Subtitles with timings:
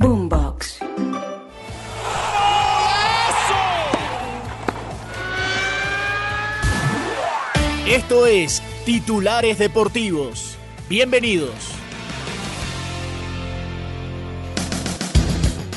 [0.00, 0.78] Boombox.
[7.86, 10.56] Esto es Titulares Deportivos.
[10.88, 11.50] Bienvenidos.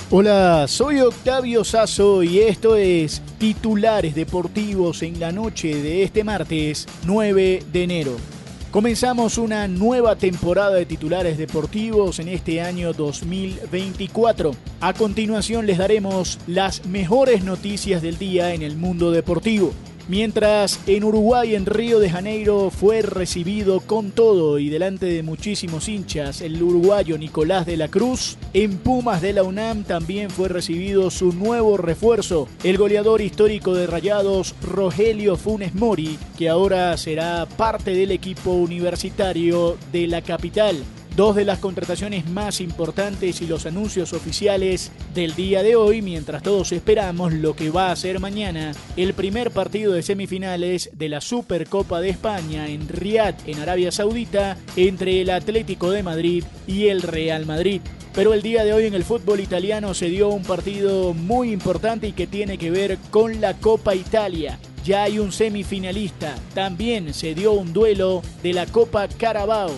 [0.09, 6.88] Hola, soy Octavio Sazo y esto es Titulares Deportivos en la noche de este martes
[7.05, 8.32] 9 de enero.
[8.74, 14.50] Comenzamos una nueva temporada de titulares deportivos en este año 2024.
[14.82, 19.74] A continuación les daremos las mejores noticias del día en el mundo deportivo.
[20.10, 25.88] Mientras en Uruguay, en Río de Janeiro, fue recibido con todo y delante de muchísimos
[25.88, 31.10] hinchas el uruguayo Nicolás de la Cruz, en Pumas de la UNAM también fue recibido
[31.10, 37.92] su nuevo refuerzo, el goleador histórico de Rayados, Rogelio Funes Mori, que ahora será parte
[37.92, 40.83] del equipo universitario de la capital
[41.16, 46.42] dos de las contrataciones más importantes y los anuncios oficiales del día de hoy, mientras
[46.42, 51.22] todos esperamos lo que va a ser mañana el primer partido de semifinales de la
[51.22, 57.02] Supercopa de España en Riad, en Arabia Saudita, entre el Atlético de Madrid y el
[57.02, 57.81] Real Madrid.
[58.14, 62.08] Pero el día de hoy en el fútbol italiano se dio un partido muy importante
[62.08, 66.36] y que tiene que ver con la Copa Italia ya hay un semifinalista.
[66.53, 69.72] También se dio un duelo de la Copa Carabao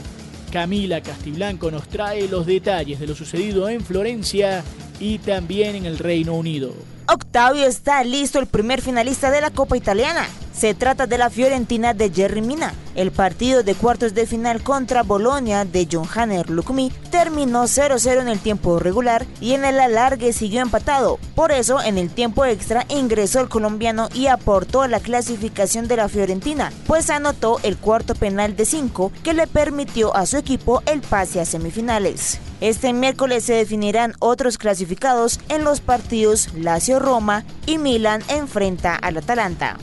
[0.55, 4.63] Camila Castiblanco nos trae los detalles de lo sucedido en Florencia
[5.01, 6.94] y también en el Reino Unido.
[7.07, 10.27] Octavio está listo el primer finalista de la Copa Italiana.
[10.53, 12.73] Se trata de la Fiorentina de Jerry Mina.
[12.95, 18.29] El partido de cuartos de final contra Bolonia de John Hanner Lukumi terminó 0-0 en
[18.29, 21.19] el tiempo regular y en el alargue siguió empatado.
[21.35, 26.07] Por eso, en el tiempo extra ingresó el colombiano y aportó la clasificación de la
[26.07, 31.01] Fiorentina, pues anotó el cuarto penal de 5 que le permitió a su equipo el
[31.01, 32.39] pase a semifinales.
[32.61, 36.53] Este miércoles se definirán otros clasificados en los partidos
[36.95, 39.77] Lazio-Roma y Milan enfrenta al Atalanta.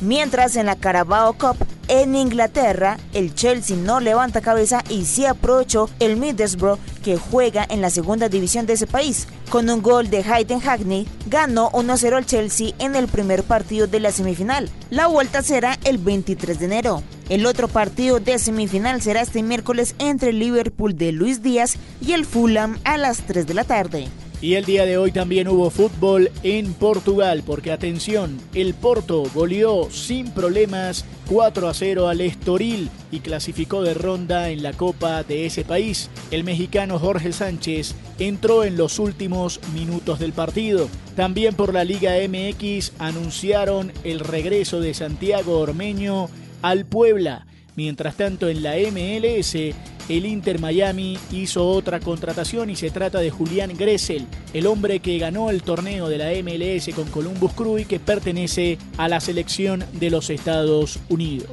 [0.00, 1.56] Mientras en la Carabao Cup
[1.88, 7.80] en Inglaterra, el Chelsea no levanta cabeza y sí aprovechó el Middlesbrough que juega en
[7.80, 9.26] la segunda división de ese país.
[9.50, 14.00] Con un gol de Hayden Hackney, ganó 1-0 al Chelsea en el primer partido de
[14.00, 14.68] la semifinal.
[14.90, 17.02] La vuelta será el 23 de enero.
[17.30, 22.12] El otro partido de semifinal será este miércoles entre el Liverpool de Luis Díaz y
[22.12, 24.08] el Fulham a las 3 de la tarde.
[24.40, 29.90] Y el día de hoy también hubo fútbol en Portugal, porque atención, el Porto goleó
[29.90, 35.44] sin problemas 4 a 0 al Estoril y clasificó de ronda en la Copa de
[35.44, 36.08] ese país.
[36.30, 40.88] El mexicano Jorge Sánchez entró en los últimos minutos del partido.
[41.16, 46.28] También por la Liga MX anunciaron el regreso de Santiago Ormeño
[46.62, 47.47] al Puebla.
[47.78, 53.30] Mientras tanto en la MLS el Inter Miami hizo otra contratación y se trata de
[53.30, 57.84] Julián Gressel, el hombre que ganó el torneo de la MLS con Columbus Crew y
[57.84, 61.50] que pertenece a la selección de los Estados Unidos.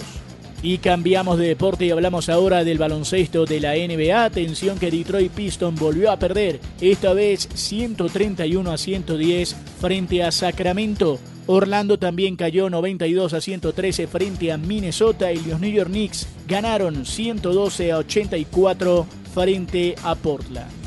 [0.64, 4.26] Y cambiamos de deporte y hablamos ahora del baloncesto de la NBA.
[4.26, 11.20] Atención que Detroit Piston volvió a perder, esta vez 131 a 110 frente a Sacramento.
[11.48, 17.06] Orlando también cayó 92 a 113 frente a Minnesota y los New York Knicks ganaron
[17.06, 20.86] 112 a 84 frente a Portland.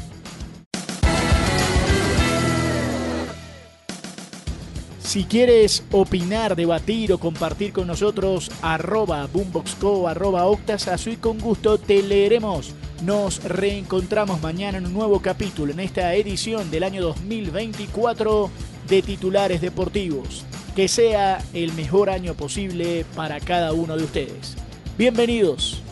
[5.09, 11.79] Si quieres opinar, debatir o compartir con nosotros, arroba boomboxco, arroba octasazo y con gusto
[11.79, 12.75] te leeremos.
[13.05, 18.51] Nos reencontramos mañana en un nuevo capítulo en esta edición del año 2024
[18.89, 20.45] de titulares deportivos.
[20.75, 24.57] Que sea el mejor año posible para cada uno de ustedes.
[24.97, 25.83] Bienvenidos.